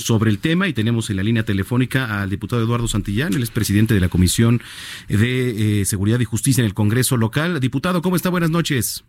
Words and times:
Sobre 0.00 0.30
el 0.30 0.38
tema 0.38 0.66
y 0.66 0.72
tenemos 0.72 1.10
en 1.10 1.16
la 1.16 1.22
línea 1.22 1.44
telefónica 1.44 2.22
al 2.22 2.30
diputado 2.30 2.62
Eduardo 2.62 2.88
Santillán, 2.88 3.34
el 3.34 3.46
presidente 3.48 3.92
de 3.92 4.00
la 4.00 4.08
Comisión 4.08 4.62
de 5.08 5.80
eh, 5.80 5.84
Seguridad 5.84 6.18
y 6.20 6.24
Justicia 6.24 6.62
en 6.62 6.66
el 6.66 6.74
Congreso 6.74 7.18
local. 7.18 7.60
Diputado, 7.60 8.00
¿cómo 8.00 8.16
está? 8.16 8.30
Buenas 8.30 8.50
noches. 8.50 9.04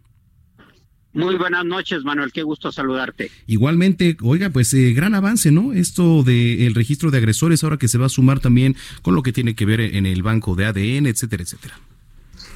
Muy 1.14 1.36
buenas 1.36 1.66
noches, 1.66 2.04
Manuel. 2.04 2.32
Qué 2.32 2.44
gusto 2.44 2.72
saludarte. 2.72 3.32
Igualmente, 3.48 4.18
oiga, 4.22 4.50
pues 4.50 4.74
eh, 4.74 4.94
gran 4.94 5.16
avance, 5.16 5.52
¿no? 5.52 5.74
Esto 5.74 6.24
del 6.24 6.76
registro 6.76 7.10
de 7.10 7.18
agresores, 7.18 7.64
ahora 7.64 7.78
que 7.78 7.88
se 7.88 7.98
va 7.98 8.06
a 8.06 8.10
sumar 8.10 8.40
también 8.40 8.76
con 9.02 9.16
lo 9.16 9.24
que 9.24 9.34
tiene 9.34 9.56
que 9.56 9.66
ver 9.66 9.82
en 9.82 10.06
el 10.06 10.24
banco 10.24 10.56
de 10.56 10.66
ADN, 10.66 11.08
etcétera, 11.08 11.44
etcétera. 11.44 11.80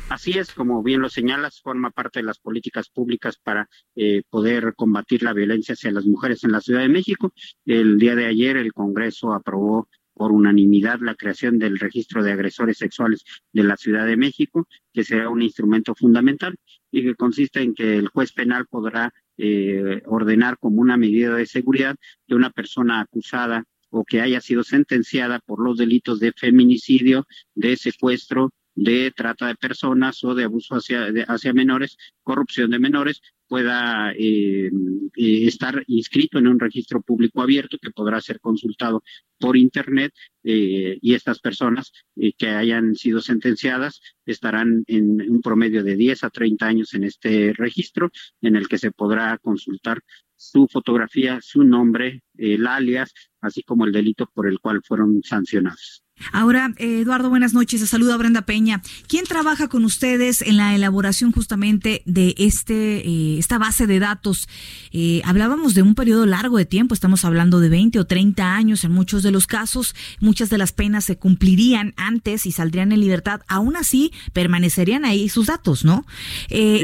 Así 0.08 0.38
es, 0.38 0.54
como 0.54 0.84
bien 0.84 1.02
lo 1.02 1.10
señalas, 1.10 1.62
forma 1.62 1.90
parte 1.90 2.20
de 2.20 2.26
las 2.26 2.38
políticas 2.38 2.90
públicas 2.90 3.38
para 3.38 3.68
eh, 3.96 4.22
poder 4.30 4.76
combatir 4.76 5.24
la 5.24 5.34
violencia 5.34 5.74
hacia 5.74 5.92
las 5.92 6.06
mujeres 6.06 6.44
en 6.44 6.52
la 6.52 6.62
Ciudad 6.62 6.82
de 6.82 6.90
México. 6.90 7.34
El 7.66 7.98
día 7.98 8.16
de 8.16 8.28
ayer 8.28 8.56
el 8.56 8.72
Congreso 8.72 9.34
aprobó 9.34 9.88
por 10.14 10.32
unanimidad 10.32 11.00
la 11.02 11.16
creación 11.16 11.58
del 11.58 11.80
registro 11.80 12.24
de 12.24 12.32
agresores 12.32 12.78
sexuales 12.78 13.24
de 13.52 13.64
la 13.64 13.78
Ciudad 13.78 14.06
de 14.06 14.16
México, 14.16 14.68
que 14.94 15.04
será 15.04 15.30
un 15.30 15.42
instrumento 15.42 15.96
fundamental 15.96 16.56
y 16.92 17.04
que 17.04 17.16
consiste 17.16 17.62
en 17.62 17.74
que 17.74 17.98
el 17.98 18.08
juez 18.08 18.32
penal 18.32 18.68
podrá 18.68 19.12
eh, 19.38 20.02
ordenar 20.06 20.58
como 20.60 20.82
una 20.82 20.98
medida 20.98 21.36
de 21.36 21.46
seguridad 21.46 21.96
que 22.28 22.36
una 22.36 22.52
persona 22.52 23.02
acusada 23.02 23.66
o 23.90 24.06
que 24.06 24.22
haya 24.22 24.40
sido 24.40 24.64
sentenciada 24.64 25.40
por 25.40 25.62
los 25.62 25.78
delitos 25.78 26.20
de 26.20 26.32
feminicidio, 26.32 27.26
de 27.54 27.76
secuestro, 27.76 28.52
de 28.76 29.12
trata 29.16 29.48
de 29.48 29.56
personas 29.56 30.24
o 30.24 30.36
de 30.36 30.44
abuso 30.44 30.76
hacia, 30.76 31.08
hacia 31.28 31.54
menores, 31.54 31.98
corrupción 32.24 32.70
de 32.70 32.80
menores, 32.80 33.22
pueda 33.48 34.12
eh, 34.14 34.72
eh, 35.16 35.46
estar 35.46 35.84
inscrito 35.88 36.40
en 36.40 36.48
un 36.48 36.60
registro 36.60 37.02
público 37.02 37.42
abierto 37.42 37.78
que 37.80 37.92
podrá 37.92 38.20
ser 38.22 38.40
consultado 38.40 39.04
por 39.40 39.58
Internet 39.58 40.14
eh, 40.44 40.98
y 41.02 41.14
estas 41.14 41.40
personas 41.40 41.92
que 42.38 42.48
hayan 42.48 42.96
sido 42.96 43.22
sentenciadas 43.22 44.02
estarán 44.26 44.84
en 44.88 45.22
un 45.30 45.42
promedio 45.42 45.84
de 45.84 45.96
10 45.96 46.24
a 46.24 46.30
30 46.30 46.66
años 46.66 46.94
en 46.94 47.04
este 47.04 47.54
registro 47.54 48.12
en 48.42 48.56
el 48.56 48.68
que 48.68 48.78
se 48.78 48.92
podrá 48.92 49.38
consultar 49.38 50.02
su 50.38 50.68
fotografía, 50.68 51.40
su 51.42 51.64
nombre, 51.64 52.24
el 52.38 52.68
alias, 52.68 53.14
así 53.42 53.64
como 53.64 53.86
el 53.86 53.92
delito 53.92 54.30
por 54.34 54.48
el 54.48 54.60
cual 54.60 54.82
fueron 54.84 55.22
sancionados. 55.24 56.05
Ahora, 56.32 56.74
eh, 56.78 57.02
Eduardo, 57.02 57.30
buenas 57.30 57.54
noches. 57.54 57.82
Se 57.82 57.88
saluda 57.88 58.16
Brenda 58.16 58.44
Peña. 58.44 58.82
¿Quién 59.08 59.26
trabaja 59.26 59.68
con 59.68 59.84
ustedes 59.84 60.42
en 60.42 60.56
la 60.56 60.74
elaboración 60.74 61.34
justamente 61.34 62.04
de 62.06 62.34
este 62.38 63.08
eh, 63.08 63.38
esta 63.38 63.58
base 63.58 63.86
de 63.86 64.00
datos? 64.00 64.48
Eh, 64.92 65.22
hablábamos 65.26 65.74
de 65.74 65.82
un 65.82 65.94
periodo 65.94 66.26
largo 66.26 66.58
de 66.58 66.66
tiempo, 66.66 66.94
estamos 66.94 67.26
hablando 67.26 67.60
de 67.60 67.68
20 67.68 68.00
o 68.00 68.06
30 68.06 68.56
años 68.56 68.86
en 68.86 68.94
muchos 68.94 69.24
de 69.24 69.32
los 69.32 69.46
casos. 69.46 69.94
Muchas 70.22 70.50
de 70.50 70.58
las 70.58 70.72
penas 70.72 71.04
se 71.04 71.18
cumplirían 71.18 71.94
antes 71.98 72.46
y 72.46 72.54
saldrían 72.54 72.94
en 72.94 73.02
libertad. 73.02 73.42
Aún 73.48 73.76
así, 73.76 74.12
permanecerían 74.32 75.04
ahí 75.04 75.28
sus 75.28 75.48
datos, 75.48 75.84
¿no? 75.84 76.06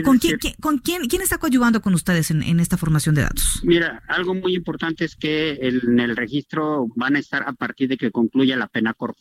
¿con, 0.04 0.20
quién, 0.20 0.38
¿Con 0.60 0.78
quién, 0.80 1.08
quién 1.08 1.22
está 1.22 1.38
coadyuvando 1.38 1.82
con 1.82 1.94
ustedes 1.94 2.32
en, 2.32 2.60
esta 2.60 2.78
formación 2.78 3.16
de 3.16 3.22
datos? 3.22 3.62
Mira, 3.64 4.04
algo 4.08 4.34
muy 4.34 4.56
importante 4.56 5.06
es 5.06 5.16
que 5.16 5.58
en 5.62 6.00
el 6.00 6.18
registro 6.18 6.88
van 6.96 7.16
a 7.16 7.20
estar 7.20 7.44
a 7.48 7.54
partir 7.54 7.88
de 7.88 7.98
que 7.98 8.12
concluya 8.12 8.58
la 8.58 8.68
pena 8.68 8.94
corporal 8.94 9.21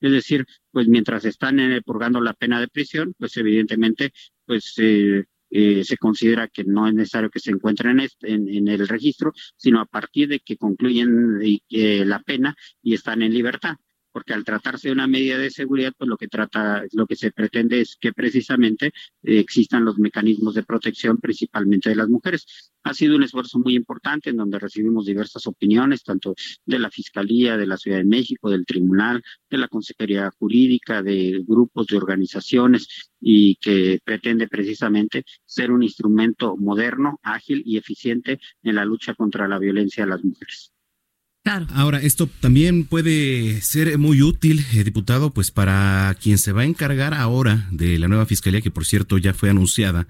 es 0.00 0.12
decir, 0.12 0.44
pues 0.70 0.88
mientras 0.88 1.24
están 1.24 1.60
eh, 1.60 1.80
purgando 1.82 2.20
la 2.20 2.34
pena 2.34 2.60
de 2.60 2.68
prisión, 2.68 3.14
pues 3.18 3.36
evidentemente, 3.36 4.12
pues 4.44 4.74
eh, 4.78 5.24
eh, 5.50 5.84
se 5.84 5.96
considera 5.96 6.48
que 6.48 6.64
no 6.64 6.88
es 6.88 6.94
necesario 6.94 7.30
que 7.30 7.38
se 7.38 7.50
encuentren 7.52 8.00
en, 8.00 8.48
en, 8.48 8.68
el 8.68 8.88
registro, 8.88 9.32
sino 9.56 9.80
a 9.80 9.86
partir 9.86 10.28
de 10.28 10.40
que 10.40 10.56
concluyen 10.56 11.38
la 11.70 12.18
pena 12.20 12.56
y 12.82 12.94
están 12.94 13.22
en 13.22 13.32
libertad 13.32 13.76
porque 14.12 14.34
al 14.34 14.44
tratarse 14.44 14.88
de 14.88 14.92
una 14.92 15.06
medida 15.06 15.38
de 15.38 15.50
seguridad, 15.50 15.92
pues 15.96 16.08
lo 16.08 16.16
que 16.16 16.28
trata, 16.28 16.84
lo 16.92 17.06
que 17.06 17.16
se 17.16 17.32
pretende 17.32 17.80
es 17.80 17.96
que 18.00 18.12
precisamente 18.12 18.86
eh, 18.86 19.38
existan 19.38 19.84
los 19.84 19.98
mecanismos 19.98 20.54
de 20.54 20.62
protección, 20.62 21.18
principalmente 21.18 21.88
de 21.88 21.96
las 21.96 22.08
mujeres. 22.08 22.72
Ha 22.84 22.94
sido 22.94 23.16
un 23.16 23.22
esfuerzo 23.22 23.58
muy 23.58 23.74
importante 23.74 24.30
en 24.30 24.36
donde 24.36 24.58
recibimos 24.58 25.06
diversas 25.06 25.46
opiniones, 25.46 26.02
tanto 26.02 26.34
de 26.64 26.78
la 26.78 26.90
Fiscalía, 26.90 27.56
de 27.56 27.66
la 27.66 27.76
Ciudad 27.76 27.98
de 27.98 28.04
México, 28.04 28.50
del 28.50 28.66
Tribunal, 28.66 29.22
de 29.48 29.58
la 29.58 29.68
Consejería 29.68 30.30
Jurídica, 30.38 31.02
de 31.02 31.42
grupos, 31.46 31.86
de 31.86 31.96
organizaciones, 31.96 33.10
y 33.20 33.56
que 33.56 34.00
pretende 34.04 34.48
precisamente 34.48 35.24
ser 35.44 35.70
un 35.70 35.82
instrumento 35.82 36.56
moderno, 36.56 37.20
ágil 37.22 37.62
y 37.64 37.76
eficiente 37.76 38.40
en 38.62 38.74
la 38.74 38.84
lucha 38.84 39.14
contra 39.14 39.48
la 39.48 39.58
violencia 39.58 40.04
a 40.04 40.08
las 40.08 40.24
mujeres. 40.24 40.72
Ahora, 41.44 42.00
esto 42.00 42.28
también 42.40 42.84
puede 42.84 43.60
ser 43.62 43.98
muy 43.98 44.22
útil, 44.22 44.60
eh, 44.74 44.84
diputado, 44.84 45.30
pues 45.30 45.50
para 45.50 46.16
quien 46.22 46.38
se 46.38 46.52
va 46.52 46.60
a 46.60 46.64
encargar 46.64 47.14
ahora 47.14 47.66
de 47.72 47.98
la 47.98 48.06
nueva 48.06 48.26
fiscalía, 48.26 48.60
que 48.60 48.70
por 48.70 48.84
cierto 48.84 49.18
ya 49.18 49.34
fue 49.34 49.50
anunciada 49.50 50.06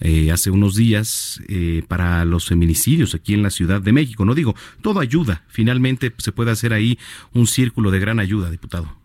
eh, 0.00 0.30
hace 0.30 0.50
unos 0.50 0.76
días 0.76 1.42
eh, 1.48 1.82
para 1.88 2.24
los 2.24 2.46
feminicidios 2.46 3.16
aquí 3.16 3.34
en 3.34 3.42
la 3.42 3.50
Ciudad 3.50 3.82
de 3.82 3.92
México. 3.92 4.24
No 4.24 4.36
digo, 4.36 4.54
todo 4.80 5.00
ayuda. 5.00 5.42
Finalmente 5.48 6.14
se 6.18 6.30
puede 6.30 6.52
hacer 6.52 6.72
ahí 6.72 7.00
un 7.32 7.48
círculo 7.48 7.90
de 7.90 7.98
gran 7.98 8.20
ayuda, 8.20 8.48
diputado. 8.48 8.96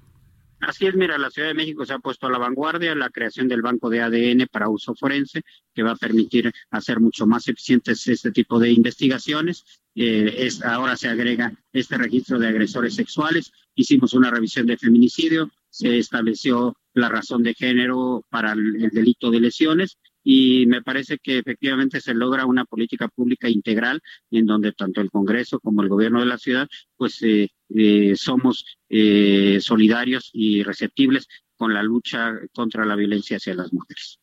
Así 0.59 0.85
es, 0.85 0.93
mira, 0.93 1.17
la 1.17 1.31
Ciudad 1.31 1.47
de 1.47 1.55
México 1.55 1.83
se 1.87 1.93
ha 1.93 1.99
puesto 1.99 2.27
a 2.27 2.29
la 2.29 2.37
vanguardia, 2.37 2.93
la 2.93 3.09
creación 3.09 3.47
del 3.47 3.63
banco 3.63 3.89
de 3.89 4.01
ADN 4.01 4.47
para 4.51 4.69
uso 4.69 4.93
forense, 4.93 5.41
que 5.73 5.81
va 5.81 5.93
a 5.93 5.95
permitir 5.95 6.51
hacer 6.69 6.99
mucho 6.99 7.25
más 7.25 7.47
eficientes 7.47 8.07
este 8.07 8.31
tipo 8.31 8.59
de 8.59 8.71
investigaciones. 8.71 9.80
Eh, 9.95 10.49
ahora 10.63 10.95
se 10.95 11.07
agrega 11.07 11.53
este 11.73 11.97
registro 11.97 12.39
de 12.39 12.47
agresores 12.47 12.95
sexuales. 12.95 13.51
Hicimos 13.75 14.13
una 14.13 14.31
revisión 14.31 14.65
de 14.65 14.77
feminicidio, 14.77 15.51
se 15.69 15.97
estableció 15.97 16.75
la 16.93 17.09
razón 17.09 17.43
de 17.43 17.53
género 17.53 18.25
para 18.29 18.53
el 18.53 18.89
delito 18.91 19.31
de 19.31 19.39
lesiones 19.39 19.97
y 20.23 20.65
me 20.67 20.81
parece 20.81 21.17
que 21.17 21.39
efectivamente 21.39 21.99
se 21.99 22.13
logra 22.13 22.45
una 22.45 22.65
política 22.65 23.07
pública 23.07 23.49
integral 23.49 24.01
en 24.29 24.45
donde 24.45 24.73
tanto 24.73 25.01
el 25.01 25.09
Congreso 25.09 25.59
como 25.59 25.81
el 25.81 25.89
gobierno 25.89 26.19
de 26.19 26.27
la 26.27 26.37
ciudad 26.37 26.67
pues 26.95 27.21
eh, 27.23 27.49
eh, 27.69 28.15
somos 28.15 28.65
eh, 28.89 29.59
solidarios 29.61 30.29
y 30.33 30.63
receptibles 30.63 31.27
con 31.55 31.73
la 31.73 31.83
lucha 31.83 32.33
contra 32.53 32.85
la 32.85 32.95
violencia 32.95 33.37
hacia 33.37 33.55
las 33.55 33.71
mujeres. 33.73 34.20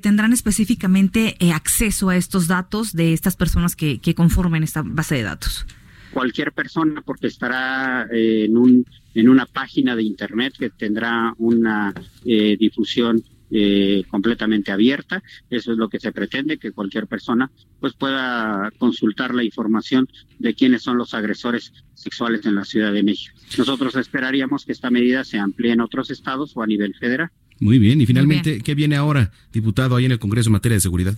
¿Tendrán 0.00 0.32
específicamente 0.32 1.36
acceso 1.52 2.08
a 2.08 2.16
estos 2.16 2.48
datos 2.48 2.92
de 2.92 3.12
estas 3.12 3.36
personas 3.36 3.76
que, 3.76 4.00
conformen 4.14 4.62
esta 4.62 4.82
base 4.84 5.16
de 5.16 5.22
datos? 5.22 5.66
Cualquier 6.12 6.52
persona, 6.52 7.00
porque 7.02 7.28
estará 7.28 8.06
en, 8.10 8.56
un, 8.56 8.84
en 9.14 9.28
una 9.28 9.46
página 9.46 9.96
de 9.96 10.02
Internet 10.02 10.54
que 10.58 10.70
tendrá 10.70 11.32
una 11.38 11.94
difusión 12.24 13.22
eh, 13.54 14.04
completamente 14.08 14.72
abierta. 14.72 15.22
Eso 15.50 15.72
es 15.72 15.76
lo 15.76 15.90
que 15.90 16.00
se 16.00 16.10
pretende, 16.10 16.56
que 16.56 16.72
cualquier 16.72 17.06
persona 17.06 17.50
pues 17.80 17.92
pueda 17.92 18.72
consultar 18.78 19.34
la 19.34 19.44
información 19.44 20.08
de 20.38 20.54
quiénes 20.54 20.80
son 20.80 20.96
los 20.96 21.12
agresores 21.12 21.70
sexuales 21.92 22.46
en 22.46 22.54
la 22.54 22.64
Ciudad 22.64 22.94
de 22.94 23.02
México. 23.02 23.38
Nosotros 23.58 23.94
esperaríamos 23.96 24.64
que 24.64 24.72
esta 24.72 24.90
medida 24.90 25.22
se 25.22 25.38
amplíe 25.38 25.72
en 25.72 25.82
otros 25.82 26.10
estados 26.10 26.56
o 26.56 26.62
a 26.62 26.66
nivel 26.66 26.94
federal. 26.94 27.28
Muy 27.62 27.78
bien, 27.78 28.00
y 28.00 28.06
finalmente, 28.06 28.60
¿qué 28.60 28.74
viene 28.74 28.96
ahora, 28.96 29.30
diputado, 29.52 29.94
ahí 29.94 30.04
en 30.04 30.10
el 30.10 30.18
Congreso 30.18 30.48
en 30.48 30.54
materia 30.54 30.74
de 30.74 30.80
seguridad? 30.80 31.16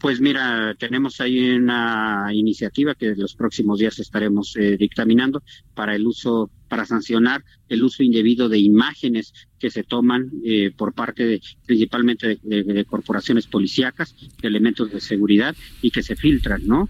Pues 0.00 0.20
mira, 0.20 0.74
tenemos 0.76 1.20
ahí 1.20 1.50
una 1.50 2.26
iniciativa 2.32 2.96
que 2.96 3.10
en 3.10 3.20
los 3.20 3.36
próximos 3.36 3.78
días 3.78 3.96
estaremos 4.00 4.56
eh, 4.56 4.76
dictaminando 4.76 5.44
para 5.72 5.94
el 5.94 6.08
uso, 6.08 6.50
para 6.68 6.84
sancionar 6.86 7.44
el 7.68 7.84
uso 7.84 8.02
indebido 8.02 8.48
de 8.48 8.58
imágenes 8.58 9.32
que 9.60 9.70
se 9.70 9.84
toman 9.84 10.32
eh, 10.44 10.72
por 10.76 10.92
parte 10.92 11.24
de, 11.24 11.40
principalmente 11.64 12.40
de, 12.42 12.84
corporaciones 12.84 13.46
policíacas, 13.46 14.16
de 14.42 14.48
elementos 14.48 14.90
de 14.90 15.00
seguridad 15.00 15.54
y 15.82 15.92
que 15.92 16.02
se 16.02 16.16
filtran, 16.16 16.66
¿no? 16.66 16.88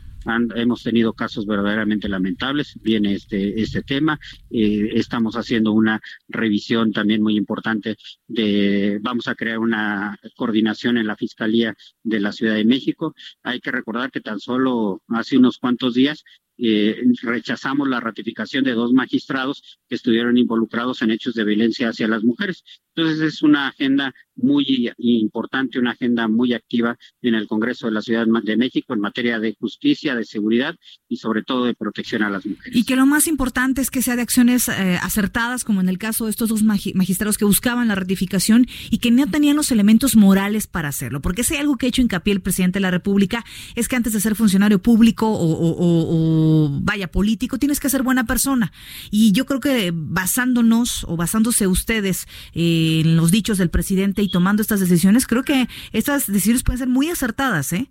Hemos 0.54 0.82
tenido 0.82 1.12
casos 1.12 1.46
verdaderamente 1.46 2.08
lamentables. 2.08 2.78
Viene 2.80 3.14
este, 3.14 3.60
este 3.60 3.82
tema. 3.82 4.18
Eh, 4.50 4.90
estamos 4.94 5.36
haciendo 5.36 5.72
una 5.72 6.00
revisión 6.28 6.92
también 6.92 7.22
muy 7.22 7.36
importante 7.36 7.96
de, 8.26 8.98
vamos 9.02 9.28
a 9.28 9.34
crear 9.34 9.58
una 9.58 10.18
coordinación 10.36 10.98
en 10.98 11.06
la 11.06 11.16
Fiscalía 11.16 11.74
de 12.02 12.20
la 12.20 12.32
Ciudad 12.32 12.54
de 12.54 12.64
México. 12.64 13.14
Hay 13.42 13.60
que 13.60 13.70
recordar 13.70 14.10
que 14.10 14.20
tan 14.20 14.40
solo 14.40 15.02
hace 15.08 15.36
unos 15.36 15.58
cuantos 15.58 15.94
días 15.94 16.24
eh, 16.62 17.02
rechazamos 17.22 17.88
la 17.88 18.00
ratificación 18.00 18.64
de 18.64 18.72
dos 18.72 18.92
magistrados 18.92 19.78
que 19.88 19.94
estuvieron 19.94 20.36
involucrados 20.36 21.02
en 21.02 21.10
hechos 21.10 21.34
de 21.34 21.44
violencia 21.44 21.88
hacia 21.88 22.08
las 22.08 22.22
mujeres. 22.22 22.64
Entonces 22.94 23.34
es 23.34 23.42
una 23.42 23.68
agenda 23.68 24.12
muy 24.34 24.92
importante, 24.96 25.78
una 25.78 25.92
agenda 25.92 26.28
muy 26.28 26.52
activa 26.54 26.96
en 27.22 27.34
el 27.34 27.46
Congreso 27.46 27.86
de 27.86 27.92
la 27.92 28.02
Ciudad 28.02 28.26
de 28.26 28.56
México 28.56 28.94
en 28.94 29.00
materia 29.00 29.38
de 29.38 29.54
justicia, 29.58 30.14
de 30.14 30.24
seguridad 30.24 30.76
y 31.08 31.16
sobre 31.16 31.42
todo 31.42 31.66
de 31.66 31.74
protección 31.74 32.22
a 32.22 32.30
las 32.30 32.44
mujeres. 32.44 32.76
Y 32.76 32.84
que 32.84 32.96
lo 32.96 33.06
más 33.06 33.26
importante 33.26 33.80
es 33.80 33.90
que 33.90 34.02
sea 34.02 34.16
de 34.16 34.22
acciones 34.22 34.68
eh, 34.68 34.98
acertadas, 35.02 35.64
como 35.64 35.80
en 35.80 35.88
el 35.88 35.98
caso 35.98 36.24
de 36.24 36.30
estos 36.30 36.48
dos 36.48 36.62
magistrados 36.62 37.38
que 37.38 37.44
buscaban 37.44 37.88
la 37.88 37.94
ratificación 37.94 38.66
y 38.90 38.98
que 38.98 39.10
no 39.10 39.26
tenían 39.26 39.56
los 39.56 39.70
elementos 39.70 40.16
morales 40.16 40.66
para 40.66 40.88
hacerlo. 40.88 41.20
Porque 41.20 41.44
si 41.44 41.54
hay 41.54 41.60
algo 41.60 41.76
que 41.76 41.86
ha 41.86 41.88
hecho 41.90 42.02
hincapié 42.02 42.32
el 42.32 42.40
presidente 42.40 42.78
de 42.78 42.82
la 42.82 42.90
República 42.90 43.44
es 43.76 43.88
que 43.88 43.96
antes 43.96 44.12
de 44.12 44.20
ser 44.20 44.34
funcionario 44.34 44.80
público 44.80 45.28
o, 45.28 45.36
o 45.36 46.49
vaya 46.82 47.10
político, 47.10 47.58
tienes 47.58 47.80
que 47.80 47.88
ser 47.88 48.02
buena 48.02 48.24
persona. 48.24 48.72
Y 49.10 49.32
yo 49.32 49.46
creo 49.46 49.60
que 49.60 49.92
basándonos 49.94 51.04
o 51.04 51.16
basándose 51.16 51.66
ustedes 51.66 52.26
eh, 52.54 53.02
en 53.04 53.16
los 53.16 53.30
dichos 53.30 53.58
del 53.58 53.70
presidente 53.70 54.22
y 54.22 54.30
tomando 54.30 54.62
estas 54.62 54.80
decisiones, 54.80 55.26
creo 55.26 55.42
que 55.42 55.68
estas 55.92 56.26
decisiones 56.26 56.62
pueden 56.62 56.78
ser 56.78 56.88
muy 56.88 57.08
acertadas, 57.08 57.72
¿eh? 57.72 57.90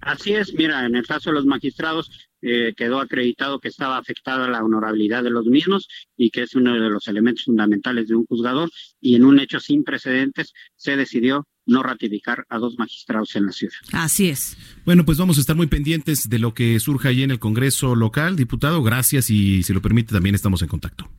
Así 0.00 0.32
es, 0.32 0.52
mira, 0.54 0.84
en 0.84 0.96
el 0.96 1.06
caso 1.06 1.30
de 1.30 1.34
los 1.34 1.46
magistrados 1.46 2.10
eh, 2.44 2.74
quedó 2.76 2.98
acreditado 2.98 3.60
que 3.60 3.68
estaba 3.68 3.98
afectada 3.98 4.48
la 4.48 4.64
honorabilidad 4.64 5.22
de 5.22 5.30
los 5.30 5.46
mismos 5.46 5.86
y 6.16 6.30
que 6.30 6.42
es 6.42 6.56
uno 6.56 6.74
de 6.74 6.90
los 6.90 7.06
elementos 7.06 7.44
fundamentales 7.44 8.08
de 8.08 8.16
un 8.16 8.26
juzgador 8.26 8.68
y 9.00 9.14
en 9.14 9.24
un 9.24 9.38
hecho 9.38 9.60
sin 9.60 9.84
precedentes 9.84 10.52
se 10.74 10.96
decidió 10.96 11.46
no 11.66 11.82
ratificar 11.82 12.46
a 12.48 12.58
dos 12.58 12.76
magistrados 12.78 13.34
en 13.36 13.46
la 13.46 13.52
ciudad. 13.52 13.74
Así 13.92 14.28
es. 14.28 14.56
Bueno, 14.84 15.04
pues 15.04 15.18
vamos 15.18 15.38
a 15.38 15.40
estar 15.40 15.56
muy 15.56 15.66
pendientes 15.66 16.28
de 16.28 16.38
lo 16.38 16.54
que 16.54 16.78
surja 16.80 17.10
allí 17.10 17.22
en 17.22 17.30
el 17.30 17.38
Congreso 17.38 17.94
local, 17.94 18.36
diputado. 18.36 18.82
Gracias 18.82 19.30
y 19.30 19.62
si 19.62 19.72
lo 19.72 19.80
permite 19.82 20.12
también 20.12 20.34
estamos 20.34 20.62
en 20.62 20.68
contacto. 20.68 21.10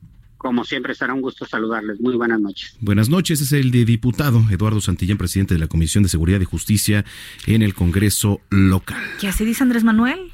Como 0.44 0.62
siempre, 0.62 0.94
será 0.94 1.14
un 1.14 1.22
gusto 1.22 1.46
saludarles. 1.46 1.98
Muy 2.00 2.16
buenas 2.16 2.38
noches. 2.38 2.76
Buenas 2.80 3.08
noches. 3.08 3.40
Es 3.40 3.52
el 3.52 3.70
de 3.70 3.86
diputado 3.86 4.44
Eduardo 4.50 4.82
Santillán, 4.82 5.16
presidente 5.16 5.54
de 5.54 5.60
la 5.60 5.68
Comisión 5.68 6.02
de 6.02 6.10
Seguridad 6.10 6.38
y 6.38 6.44
Justicia 6.44 7.06
en 7.46 7.62
el 7.62 7.72
Congreso 7.72 8.42
local. 8.50 9.02
¿Qué 9.18 9.28
así 9.28 9.46
dice 9.46 9.62
Andrés 9.62 9.84
Manuel? 9.84 10.33